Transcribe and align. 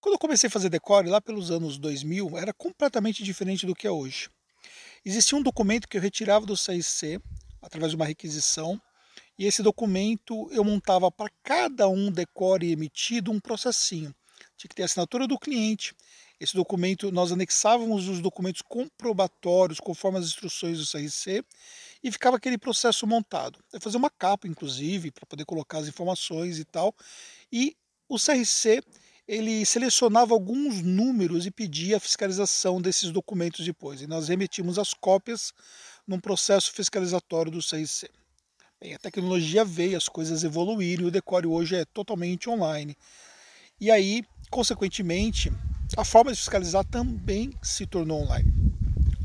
Quando 0.00 0.14
eu 0.14 0.18
comecei 0.18 0.48
a 0.48 0.50
fazer 0.50 0.68
decore 0.68 1.08
lá 1.08 1.20
pelos 1.20 1.50
anos 1.50 1.78
2000, 1.78 2.36
era 2.38 2.52
completamente 2.52 3.22
diferente 3.22 3.66
do 3.66 3.74
que 3.74 3.86
é 3.86 3.90
hoje. 3.90 4.28
Existia 5.04 5.38
um 5.38 5.42
documento 5.42 5.88
que 5.88 5.96
eu 5.96 6.00
retirava 6.00 6.44
do 6.46 6.56
CIC 6.56 7.20
através 7.62 7.90
de 7.90 7.96
uma 7.96 8.04
requisição, 8.04 8.80
e 9.38 9.44
esse 9.44 9.62
documento 9.62 10.48
eu 10.52 10.64
montava 10.64 11.10
para 11.10 11.30
cada 11.42 11.88
um 11.88 12.10
decore 12.10 12.72
emitido 12.72 13.30
um 13.30 13.40
processinho. 13.40 14.14
Tinha 14.56 14.68
que 14.68 14.74
ter 14.74 14.82
a 14.82 14.86
assinatura 14.86 15.26
do 15.26 15.38
cliente. 15.38 15.94
Esse 16.38 16.54
documento 16.54 17.10
nós 17.10 17.32
anexávamos 17.32 18.08
os 18.08 18.20
documentos 18.20 18.62
comprobatórios 18.62 19.80
conforme 19.80 20.18
as 20.18 20.26
instruções 20.26 20.78
do 20.78 20.86
CRC 20.86 21.42
e 22.02 22.12
ficava 22.12 22.36
aquele 22.36 22.58
processo 22.58 23.06
montado. 23.06 23.58
Eu 23.72 23.80
fazia 23.80 23.98
uma 23.98 24.10
capa, 24.10 24.46
inclusive, 24.46 25.10
para 25.10 25.26
poder 25.26 25.44
colocar 25.44 25.78
as 25.78 25.88
informações 25.88 26.58
e 26.58 26.64
tal. 26.64 26.94
E 27.50 27.76
o 28.08 28.18
CRC 28.18 28.82
ele 29.26 29.64
selecionava 29.66 30.32
alguns 30.34 30.82
números 30.82 31.46
e 31.46 31.50
pedia 31.50 31.96
a 31.96 32.00
fiscalização 32.00 32.80
desses 32.80 33.10
documentos 33.10 33.64
depois. 33.64 34.00
E 34.00 34.06
nós 34.06 34.28
remitimos 34.28 34.78
as 34.78 34.94
cópias 34.94 35.52
num 36.06 36.20
processo 36.20 36.72
fiscalizatório 36.72 37.50
do 37.50 37.60
CIC. 37.60 38.08
Bem, 38.80 38.94
a 38.94 38.98
tecnologia 38.98 39.64
veio, 39.64 39.96
as 39.96 40.08
coisas 40.08 40.44
evoluíram 40.44 41.04
e 41.04 41.06
o 41.08 41.10
Decore 41.10 41.46
hoje 41.46 41.74
é 41.74 41.84
totalmente 41.84 42.48
online. 42.48 42.96
E 43.80 43.90
aí, 43.90 44.22
consequentemente, 44.50 45.52
a 45.96 46.04
forma 46.04 46.30
de 46.30 46.38
fiscalizar 46.38 46.84
também 46.84 47.50
se 47.62 47.86
tornou 47.86 48.22
online. 48.22 48.52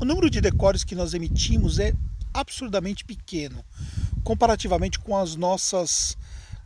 O 0.00 0.04
número 0.04 0.28
de 0.28 0.40
decores 0.40 0.82
que 0.82 0.94
nós 0.94 1.14
emitimos 1.14 1.78
é 1.78 1.92
absurdamente 2.34 3.04
pequeno, 3.04 3.64
comparativamente 4.24 4.98
com 4.98 5.16
as 5.16 5.36
nossas 5.36 6.16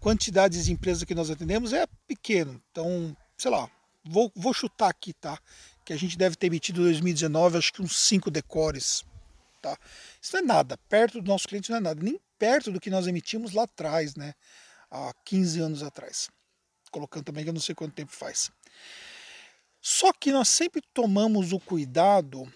quantidades 0.01 0.65
de 0.65 0.73
empresas 0.73 1.05
que 1.05 1.15
nós 1.15 1.30
atendemos, 1.30 1.73
é 1.73 1.87
pequeno. 2.07 2.61
Então, 2.71 3.16
sei 3.37 3.51
lá, 3.51 3.71
vou, 4.05 4.33
vou 4.35 4.53
chutar 4.53 4.89
aqui, 4.89 5.13
tá? 5.13 5.39
Que 5.85 5.93
a 5.93 5.97
gente 5.97 6.17
deve 6.17 6.37
ter 6.37 6.47
emitido 6.47 6.80
em 6.80 6.85
2019, 6.85 7.59
acho 7.59 7.73
que 7.73 7.83
uns 7.83 7.97
5 7.97 8.30
decores, 8.30 9.05
tá? 9.60 9.77
Isso 10.21 10.33
não 10.35 10.41
é 10.41 10.45
nada, 10.45 10.79
perto 10.88 11.21
do 11.21 11.29
nosso 11.29 11.47
cliente 11.47 11.71
não 11.71 11.79
é 11.79 11.80
nada, 11.80 12.02
nem 12.02 12.21
perto 12.38 12.73
do 12.73 12.80
que 12.80 12.91
nós 12.91 13.07
emitimos 13.07 13.52
lá 13.52 13.65
atrás, 13.65 14.15
né? 14.15 14.35
Há 14.91 15.13
15 15.25 15.60
anos 15.60 15.83
atrás. 15.83 16.30
Colocando 16.91 17.25
também 17.25 17.45
que 17.45 17.51
eu 17.51 17.55
não 17.55 17.60
sei 17.60 17.75
quanto 17.75 17.95
tempo 17.95 18.13
faz. 18.13 18.51
Só 19.80 20.13
que 20.13 20.32
nós 20.32 20.49
sempre 20.49 20.82
tomamos 20.95 21.53
o 21.53 21.60
cuidado 21.60 22.51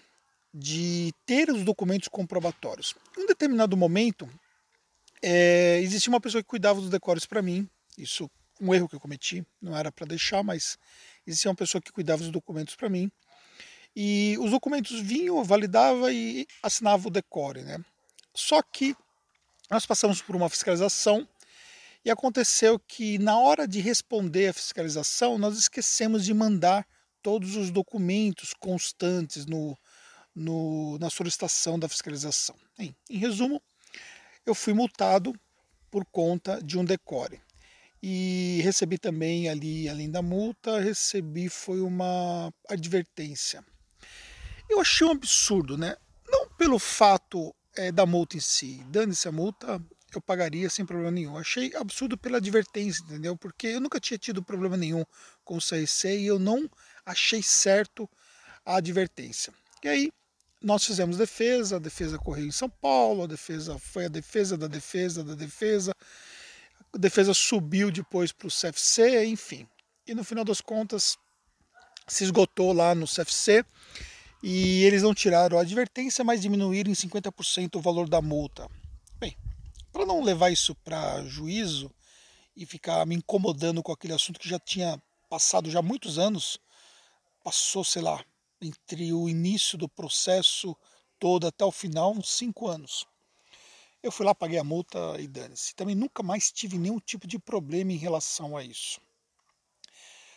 de 0.53 1.13
ter 1.25 1.49
os 1.49 1.63
documentos 1.63 2.07
comprobatórios. 2.07 2.93
Em 3.17 3.23
um 3.23 3.25
determinado 3.25 3.77
momento, 3.77 4.29
é, 5.21 5.79
existia 5.81 6.11
uma 6.11 6.19
pessoa 6.19 6.41
que 6.41 6.49
cuidava 6.49 6.81
dos 6.81 6.89
decores 6.89 7.25
para 7.25 7.41
mim, 7.41 7.69
isso 7.97 8.29
um 8.61 8.73
erro 8.73 8.87
que 8.87 8.95
eu 8.95 8.99
cometi, 8.99 9.45
não 9.59 9.75
era 9.75 9.91
para 9.91 10.05
deixar, 10.05 10.43
mas 10.43 10.77
existia 11.25 11.49
uma 11.49 11.57
pessoa 11.57 11.81
que 11.81 11.91
cuidava 11.91 12.21
dos 12.21 12.31
documentos 12.31 12.75
para 12.75 12.87
mim. 12.87 13.11
E 13.95 14.37
os 14.39 14.51
documentos 14.51 15.01
vinham, 15.01 15.43
validava 15.43 16.13
e 16.13 16.47
assinava 16.61 17.07
o 17.07 17.11
decore, 17.11 17.63
né? 17.63 17.83
Só 18.33 18.61
que 18.61 18.95
nós 19.69 19.85
passamos 19.85 20.21
por 20.21 20.35
uma 20.35 20.49
fiscalização 20.49 21.27
e 22.05 22.09
aconteceu 22.09 22.79
que 22.79 23.17
na 23.17 23.37
hora 23.37 23.67
de 23.67 23.79
responder 23.81 24.47
a 24.49 24.53
fiscalização, 24.53 25.37
nós 25.37 25.57
esquecemos 25.57 26.23
de 26.23 26.33
mandar 26.33 26.87
todos 27.21 27.55
os 27.55 27.69
documentos 27.69 28.53
constantes 28.53 29.45
no, 29.45 29.77
no, 30.33 30.97
na 30.99 31.09
solicitação 31.09 31.77
da 31.77 31.89
fiscalização. 31.89 32.55
Em, 32.79 32.95
em 33.09 33.17
resumo, 33.17 33.61
eu 34.45 34.55
fui 34.55 34.73
multado 34.73 35.33
por 35.89 36.05
conta 36.05 36.61
de 36.63 36.77
um 36.77 36.85
decore. 36.85 37.41
E 38.01 38.61
recebi 38.63 38.97
também 38.97 39.47
ali, 39.47 39.87
além 39.87 40.09
da 40.09 40.21
multa, 40.21 40.79
recebi 40.79 41.49
foi 41.49 41.81
uma 41.81 42.51
advertência. 42.67 43.63
Eu 44.67 44.79
achei 44.79 45.05
um 45.05 45.11
absurdo, 45.11 45.77
né? 45.77 45.95
Não 46.27 46.49
pelo 46.49 46.79
fato 46.79 47.53
é, 47.75 47.91
da 47.91 48.05
multa 48.05 48.37
em 48.37 48.39
si. 48.39 48.83
Dane-se 48.89 49.27
a 49.27 49.31
multa, 49.31 49.79
eu 50.15 50.21
pagaria 50.21 50.69
sem 50.69 50.85
problema 50.85 51.11
nenhum. 51.11 51.37
Achei 51.37 51.75
absurdo 51.75 52.17
pela 52.17 52.37
advertência, 52.37 53.03
entendeu? 53.03 53.37
Porque 53.37 53.67
eu 53.67 53.81
nunca 53.81 53.99
tinha 53.99 54.17
tido 54.17 54.43
problema 54.43 54.75
nenhum 54.75 55.05
com 55.43 55.57
o 55.57 55.61
CRC 55.61 56.17
e 56.19 56.25
eu 56.25 56.39
não 56.39 56.69
achei 57.05 57.43
certo 57.43 58.09
a 58.65 58.77
advertência. 58.77 59.53
E 59.83 59.87
aí 59.87 60.11
nós 60.61 60.85
fizemos 60.85 61.17
defesa, 61.17 61.77
a 61.77 61.79
defesa 61.79 62.17
correu 62.17 62.45
em 62.45 62.51
São 62.51 62.69
Paulo, 62.69 63.23
a 63.23 63.27
defesa 63.27 63.79
foi 63.79 64.05
a 64.05 64.09
defesa 64.09 64.57
da 64.57 64.67
defesa 64.67 65.23
da 65.23 65.33
defesa 65.33 65.93
a 66.93 66.97
defesa 66.97 67.33
subiu 67.33 67.91
depois 67.91 68.31
para 68.31 68.47
o 68.47 68.51
CFC, 68.51 69.25
enfim. 69.25 69.67
E 70.05 70.13
no 70.13 70.23
final 70.23 70.43
das 70.43 70.61
contas 70.61 71.17
se 72.07 72.23
esgotou 72.23 72.73
lá 72.73 72.93
no 72.93 73.07
CFC 73.07 73.63
e 74.43 74.83
eles 74.83 75.03
não 75.03 75.13
tiraram 75.13 75.57
a 75.57 75.61
advertência, 75.61 76.23
mas 76.23 76.41
diminuíram 76.41 76.91
em 76.91 76.95
50% 76.95 77.75
o 77.75 77.81
valor 77.81 78.09
da 78.09 78.21
multa. 78.21 78.67
Bem, 79.17 79.37
para 79.91 80.05
não 80.05 80.21
levar 80.21 80.49
isso 80.49 80.75
para 80.75 81.23
juízo 81.23 81.91
e 82.55 82.65
ficar 82.65 83.05
me 83.05 83.15
incomodando 83.15 83.81
com 83.81 83.91
aquele 83.91 84.13
assunto 84.13 84.39
que 84.39 84.49
já 84.49 84.59
tinha 84.59 85.01
passado 85.29 85.69
já 85.69 85.81
muitos 85.81 86.19
anos, 86.19 86.59
passou, 87.43 87.83
sei 87.83 88.01
lá, 88.01 88.23
entre 88.61 89.13
o 89.13 89.29
início 89.29 89.77
do 89.77 89.87
processo 89.87 90.75
todo 91.17 91.47
até 91.47 91.63
o 91.63 91.71
final, 91.71 92.11
uns 92.11 92.31
cinco 92.31 92.67
anos. 92.67 93.05
Eu 94.03 94.11
fui 94.11 94.25
lá, 94.25 94.33
paguei 94.33 94.57
a 94.57 94.63
multa 94.63 94.97
e 95.19 95.27
dane-se. 95.27 95.75
Também 95.75 95.95
nunca 95.95 96.23
mais 96.23 96.51
tive 96.51 96.77
nenhum 96.77 96.99
tipo 96.99 97.27
de 97.27 97.37
problema 97.37 97.91
em 97.91 97.97
relação 97.97 98.57
a 98.57 98.63
isso. 98.63 98.99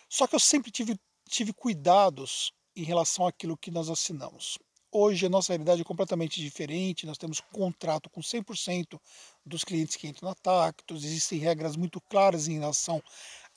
Só 0.08 0.26
que 0.26 0.34
eu 0.34 0.40
sempre 0.40 0.70
tive, 0.70 0.98
tive 1.28 1.52
cuidados 1.52 2.52
em 2.76 2.84
relação 2.84 3.26
àquilo 3.26 3.56
que 3.56 3.70
nós 3.70 3.88
assinamos. 3.88 4.58
Hoje 4.92 5.26
a 5.26 5.28
nossa 5.28 5.52
realidade 5.52 5.80
é 5.80 5.84
completamente 5.84 6.40
diferente, 6.40 7.06
nós 7.06 7.18
temos 7.18 7.40
contrato 7.40 8.08
com 8.08 8.20
100% 8.20 9.00
dos 9.44 9.64
clientes 9.64 9.96
que 9.96 10.06
entram 10.06 10.28
na 10.28 10.36
Tactus, 10.36 11.02
existem 11.02 11.38
regras 11.38 11.74
muito 11.74 12.00
claras 12.00 12.46
em 12.46 12.60
relação 12.60 13.02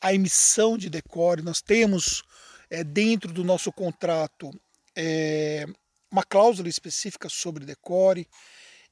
à 0.01 0.13
emissão 0.13 0.78
de 0.78 0.89
decore, 0.89 1.44
nós 1.44 1.62
temos 1.62 2.24
é, 2.72 2.84
dentro 2.84 3.31
do 3.31 3.44
nosso 3.44 3.72
contrato 3.72 4.50
é, 4.95 5.66
uma 6.12 6.24
cláusula 6.24 6.69
específica 6.69 7.29
sobre 7.29 7.66
decore, 7.66 8.28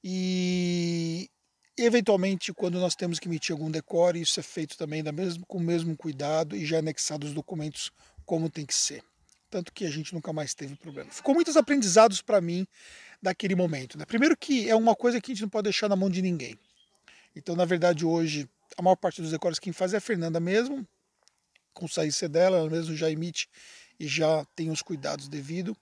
e 0.08 1.32
eventualmente, 1.76 2.54
quando 2.54 2.80
nós 2.80 2.94
temos 2.94 3.18
que 3.18 3.28
emitir 3.28 3.54
algum 3.54 3.72
decore, 3.72 4.22
isso 4.22 4.40
é 4.40 4.44
feito 4.44 4.78
também 4.78 5.04
da 5.04 5.12
mesmo, 5.12 5.44
com 5.48 5.58
o 5.58 5.62
mesmo 5.62 5.98
cuidado 5.98 6.56
e 6.56 6.64
já 6.64 6.78
anexado 6.78 7.26
os 7.26 7.34
documentos 7.34 7.92
como 8.24 8.48
tem 8.48 8.68
que 8.68 8.76
ser. 8.76 9.04
Tanto 9.50 9.74
que 9.74 9.84
a 9.84 9.90
gente 9.90 10.14
nunca 10.14 10.32
mais 10.32 10.54
teve 10.54 10.76
problema. 10.76 11.10
Ficou 11.10 11.34
muitos 11.34 11.58
aprendizados 11.58 12.22
para 12.22 12.40
mim 12.40 12.68
daquele 13.20 13.56
momento. 13.56 13.98
Né? 13.98 14.06
Primeiro 14.06 14.38
que 14.38 14.70
é 14.70 14.76
uma 14.76 14.96
coisa 14.96 15.20
que 15.20 15.32
a 15.32 15.34
gente 15.34 15.42
não 15.42 15.50
pode 15.50 15.64
deixar 15.64 15.90
na 15.90 15.96
mão 15.96 16.08
de 16.08 16.22
ninguém. 16.22 16.56
Então, 17.36 17.56
na 17.56 17.66
verdade, 17.66 18.06
hoje, 18.06 18.48
a 18.78 18.84
maior 18.84 18.96
parte 18.96 19.24
dos 19.24 19.32
decores 19.32 19.58
quem 19.58 19.74
faz 19.74 19.92
é 19.96 19.98
a 19.98 20.02
Fernanda 20.02 20.40
mesmo, 20.40 20.88
com 21.74 21.86
o 21.86 21.90
saída 21.90 22.30
dela, 22.30 22.58
ela 22.58 22.70
mesmo 22.70 22.96
já 22.96 23.10
emite 23.10 23.50
e 24.00 24.08
já 24.08 24.46
tem 24.56 24.70
os 24.70 24.84
cuidados 24.84 25.28
devido. 25.28 25.76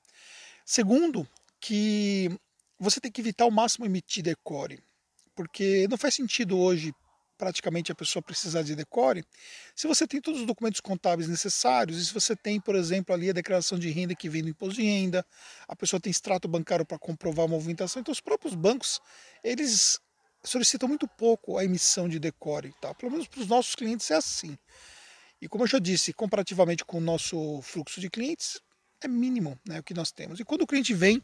Segundo, 0.65 1.27
que 1.59 2.31
você 2.83 2.99
tem 2.99 3.11
que 3.11 3.21
evitar 3.21 3.45
ao 3.45 3.51
máximo 3.51 3.85
emitir 3.85 4.23
decore, 4.23 4.83
porque 5.35 5.87
não 5.89 5.97
faz 5.97 6.13
sentido 6.15 6.57
hoje 6.57 6.93
praticamente 7.37 7.91
a 7.91 7.95
pessoa 7.95 8.21
precisar 8.21 8.61
de 8.61 8.75
decore, 8.75 9.25
se 9.75 9.87
você 9.87 10.07
tem 10.07 10.21
todos 10.21 10.41
os 10.41 10.47
documentos 10.47 10.79
contábeis 10.79 11.27
necessários, 11.27 11.97
e 11.97 12.05
se 12.05 12.13
você 12.13 12.35
tem, 12.35 12.59
por 12.59 12.75
exemplo, 12.75 13.13
ali 13.13 13.29
a 13.29 13.33
declaração 13.33 13.77
de 13.77 13.89
renda 13.89 14.15
que 14.15 14.29
vem 14.29 14.43
do 14.43 14.49
imposto 14.49 14.75
de 14.75 14.83
renda, 14.83 15.25
a 15.67 15.75
pessoa 15.75 15.99
tem 15.99 16.11
extrato 16.11 16.47
bancário 16.47 16.85
para 16.85 16.97
comprovar 16.99 17.45
a 17.45 17.47
movimentação, 17.47 17.99
então 17.99 18.11
os 18.11 18.21
próprios 18.21 18.53
bancos, 18.55 19.01
eles 19.43 19.99
solicitam 20.43 20.87
muito 20.87 21.07
pouco 21.07 21.57
a 21.57 21.65
emissão 21.65 22.07
de 22.07 22.19
decore, 22.19 22.73
tá? 22.79 22.93
Pelo 22.93 23.11
menos 23.11 23.27
para 23.27 23.41
os 23.41 23.47
nossos 23.47 23.75
clientes 23.75 24.09
é 24.11 24.15
assim. 24.15 24.57
E 25.41 25.47
como 25.47 25.63
eu 25.63 25.67
já 25.67 25.79
disse, 25.79 26.13
comparativamente 26.13 26.85
com 26.85 26.97
o 26.97 27.01
nosso 27.01 27.61
fluxo 27.61 27.99
de 27.99 28.09
clientes, 28.09 28.61
é 29.05 29.09
mínimo 29.09 29.59
né, 29.67 29.79
o 29.79 29.83
que 29.83 29.93
nós 29.93 30.11
temos. 30.11 30.39
E 30.39 30.45
quando 30.45 30.61
o 30.61 30.67
cliente 30.67 30.93
vem, 30.93 31.21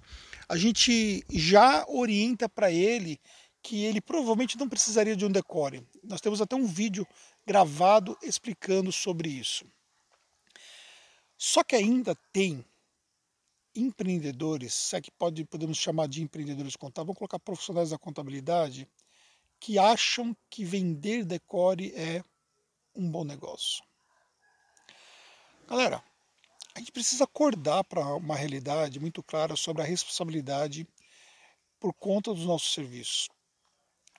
a 0.48 0.58
gente 0.58 1.24
já 1.30 1.86
orienta 1.88 2.48
para 2.48 2.72
ele 2.72 3.20
que 3.62 3.84
ele 3.84 4.00
provavelmente 4.00 4.58
não 4.58 4.70
precisaria 4.70 5.16
de 5.16 5.26
um 5.26 5.32
decore. 5.32 5.86
Nós 6.04 6.22
temos 6.22 6.42
até 6.42 6.56
um 6.56 6.66
vídeo 6.66 7.06
gravado 7.46 8.18
explicando 8.22 8.92
sobre 8.92 9.30
isso. 9.30 9.66
Só 11.38 11.64
que 11.64 11.76
ainda 11.76 12.16
tem 12.32 12.66
empreendedores, 13.76 14.74
se 14.74 14.96
é 14.96 15.02
que 15.02 15.12
pode, 15.12 15.46
podemos 15.46 15.78
chamar 15.78 16.08
de 16.08 16.22
empreendedores 16.22 16.76
contábeis, 16.76 17.08
vamos 17.08 17.18
colocar 17.18 17.40
profissionais 17.40 17.92
da 17.92 17.98
contabilidade, 17.98 18.88
que 19.60 19.78
acham 19.78 20.36
que 20.50 20.64
vender 20.64 21.24
decore 21.26 21.94
é 21.96 22.24
um 22.96 23.10
bom 23.10 23.24
negócio. 23.24 23.84
Galera, 25.68 26.04
a 26.80 26.82
gente 26.82 26.94
precisa 26.94 27.26
acordar 27.26 27.84
para 27.84 28.16
uma 28.16 28.38
realidade 28.38 29.02
muito 29.02 29.22
clara 29.22 29.54
sobre 29.58 29.82
a 29.82 29.86
responsabilidade 29.86 30.88
por 31.78 31.94
conta 31.94 32.34
dos 32.34 32.46
nossos 32.46 32.74
serviços. 32.74 33.28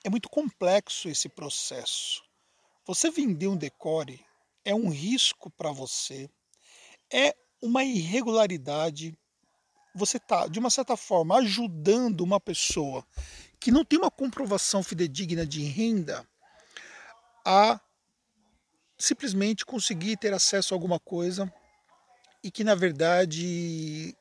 É 0.05 0.11
muito 0.11 0.29
complexo 0.29 1.09
esse 1.09 1.27
processo. 1.27 2.23
Você 2.87 3.11
vender 3.11 3.49
um 3.49 3.57
decore 3.57 4.23
é 4.63 4.75
um 4.75 4.91
risco 4.91 5.49
para 5.49 5.73
você, 5.73 6.29
é 7.11 7.35
uma 7.63 7.83
irregularidade. 7.83 9.19
Você 9.95 10.19
está, 10.19 10.47
de 10.47 10.59
uma 10.59 10.69
certa 10.69 10.99
forma, 10.99 11.39
ajudando 11.39 12.21
uma 12.21 12.39
pessoa 12.39 13.07
que 13.59 13.71
não 13.71 13.87
tem 13.87 13.99
uma 13.99 14.11
comprovação 14.11 14.83
fidedigna 14.83 15.47
de 15.47 15.63
renda 15.63 16.29
a 17.43 17.81
simplesmente 18.99 19.65
conseguir 19.65 20.19
ter 20.19 20.35
acesso 20.35 20.75
a 20.75 20.77
alguma 20.77 21.01
coisa 21.01 21.51
e 22.43 22.51
que 22.51 22.65
na 22.65 22.75
verdade 22.75 24.17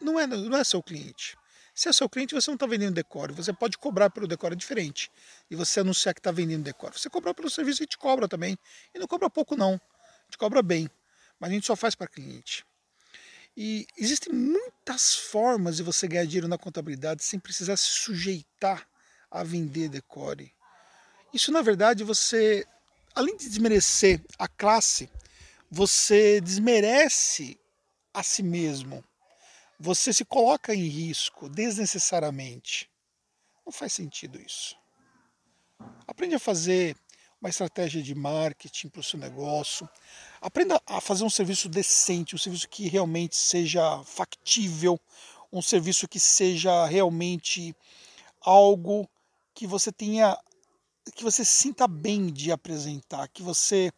não 0.00 0.18
é, 0.18 0.26
não 0.26 0.56
é 0.56 0.64
seu 0.64 0.82
cliente. 0.82 1.36
Se 1.74 1.88
é 1.88 1.92
seu 1.92 2.08
cliente, 2.08 2.34
você 2.34 2.50
não 2.50 2.56
está 2.56 2.66
vendendo 2.66 2.94
decoro. 2.94 3.32
Você 3.34 3.52
pode 3.52 3.78
cobrar 3.78 4.10
pelo 4.10 4.26
decoro 4.26 4.52
é 4.52 4.56
diferente. 4.56 5.12
E 5.48 5.54
você 5.54 5.78
anunciar 5.78 6.12
que 6.12 6.18
está 6.18 6.32
vendendo 6.32 6.64
decoro. 6.64 6.98
Você 6.98 7.08
cobrar 7.08 7.34
pelo 7.34 7.48
serviço, 7.48 7.82
a 7.82 7.84
gente 7.84 7.96
cobra 7.96 8.26
também. 8.26 8.58
E 8.92 8.98
não 8.98 9.06
cobra 9.06 9.30
pouco, 9.30 9.54
não. 9.56 9.80
Gente 10.24 10.38
cobra 10.38 10.60
bem. 10.60 10.90
Mas 11.38 11.50
a 11.50 11.52
gente 11.54 11.66
só 11.66 11.76
faz 11.76 11.94
para 11.94 12.08
cliente. 12.08 12.66
E 13.56 13.86
existem 13.96 14.32
muitas 14.32 15.14
formas 15.14 15.76
de 15.76 15.84
você 15.84 16.08
ganhar 16.08 16.24
dinheiro 16.24 16.48
na 16.48 16.58
contabilidade 16.58 17.22
sem 17.22 17.38
precisar 17.38 17.76
se 17.76 17.86
sujeitar 17.86 18.84
a 19.30 19.44
vender 19.44 19.88
decore. 19.88 20.52
Isso, 21.32 21.52
na 21.52 21.62
verdade, 21.62 22.02
você, 22.02 22.66
além 23.14 23.36
de 23.36 23.48
desmerecer 23.48 24.20
a 24.36 24.48
classe, 24.48 25.08
você 25.70 26.40
desmerece 26.40 27.58
a 28.12 28.22
si 28.22 28.42
mesmo 28.42 29.04
você 29.78 30.12
se 30.12 30.24
coloca 30.24 30.74
em 30.74 30.88
risco 30.88 31.48
desnecessariamente. 31.48 32.90
Não 33.64 33.72
faz 33.72 33.92
sentido 33.92 34.40
isso. 34.40 34.76
Aprende 36.06 36.34
a 36.34 36.40
fazer 36.40 36.96
uma 37.40 37.48
estratégia 37.48 38.02
de 38.02 38.14
marketing 38.14 38.88
para 38.88 39.00
o 39.00 39.04
seu 39.04 39.18
negócio. 39.18 39.88
Aprenda 40.40 40.82
a 40.84 41.00
fazer 41.00 41.22
um 41.22 41.30
serviço 41.30 41.68
decente, 41.68 42.34
um 42.34 42.38
serviço 42.38 42.68
que 42.68 42.88
realmente 42.88 43.36
seja 43.36 44.02
factível, 44.04 44.98
um 45.52 45.62
serviço 45.62 46.08
que 46.08 46.18
seja 46.18 46.86
realmente 46.86 47.74
algo 48.40 49.08
que 49.54 49.66
você 49.66 49.92
tenha, 49.92 50.36
que 51.14 51.22
você 51.22 51.44
sinta 51.44 51.86
bem 51.86 52.32
de 52.32 52.50
apresentar, 52.50 53.28
que 53.28 53.42
você 53.42 53.92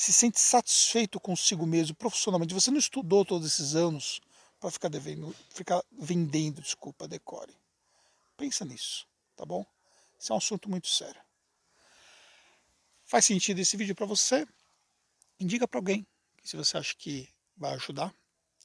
se 0.00 0.14
sente 0.14 0.40
satisfeito 0.40 1.20
consigo 1.20 1.66
mesmo 1.66 1.94
profissionalmente. 1.94 2.54
Você 2.54 2.70
não 2.70 2.78
estudou 2.78 3.22
todos 3.22 3.46
esses 3.46 3.74
anos 3.74 4.18
para 4.58 4.70
ficar 4.70 4.88
devendo, 4.88 5.36
ficar 5.50 5.84
vendendo, 5.92 6.62
desculpa, 6.62 7.06
decore. 7.06 7.54
Pensa 8.34 8.64
nisso, 8.64 9.06
tá 9.36 9.44
bom? 9.44 9.62
Isso 10.18 10.32
é 10.32 10.34
um 10.34 10.38
assunto 10.38 10.70
muito 10.70 10.88
sério. 10.88 11.20
Faz 13.04 13.26
sentido 13.26 13.58
esse 13.58 13.76
vídeo 13.76 13.94
para 13.94 14.06
você? 14.06 14.48
Indica 15.38 15.68
para 15.68 15.78
alguém 15.78 16.06
se 16.42 16.56
você 16.56 16.78
acha 16.78 16.94
que 16.96 17.28
vai 17.54 17.74
ajudar 17.74 18.14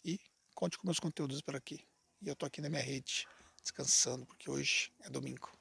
e 0.06 0.18
conte 0.54 0.78
com 0.78 0.88
meus 0.88 1.00
conteúdos 1.02 1.42
por 1.42 1.54
aqui. 1.54 1.86
E 2.22 2.30
eu 2.30 2.36
tô 2.38 2.46
aqui 2.46 2.62
na 2.62 2.70
minha 2.70 2.82
rede 2.82 3.28
descansando 3.62 4.26
porque 4.26 4.50
hoje 4.50 4.90
é 5.02 5.10
domingo. 5.10 5.52